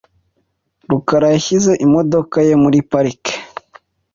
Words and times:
rukara 0.89 1.27
yashyize 1.35 1.71
imodoka 1.85 2.37
ye 2.47 2.53
muri 2.63 2.77
parike. 2.89 3.33